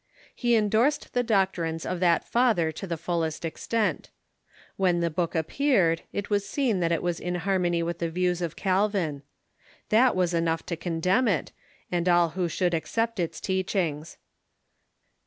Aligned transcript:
He 0.33 0.55
endorsed 0.55 1.13
the 1.13 1.21
doctrines 1.21 1.85
of 1.85 1.99
that 1.99 2.25
father 2.27 2.71
to 2.71 2.87
the 2.87 2.97
fullest 2.97 3.45
extent. 3.45 4.09
When 4.75 4.99
the 4.99 5.11
book 5.11 5.35
appeared, 5.35 6.01
it 6.11 6.27
was 6.27 6.43
seen 6.49 6.79
that 6.79 6.91
it 6.91 7.03
was 7.03 7.19
in 7.19 7.35
harmony 7.35 7.83
with 7.83 7.99
the 7.99 8.09
views 8.09 8.41
of 8.41 8.55
Calvin. 8.55 9.21
That 9.89 10.15
was 10.15 10.33
enough 10.33 10.65
to 10.65 10.75
condemn 10.75 11.27
it, 11.27 11.51
and 11.91 12.09
all 12.09 12.29
who 12.29 12.49
should 12.49 12.73
accept 12.73 13.19
its 13.19 13.39
teachings. 13.39 14.17